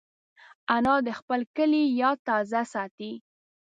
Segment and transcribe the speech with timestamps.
[0.75, 3.11] انا د خپل کلي یاد تازه ساتي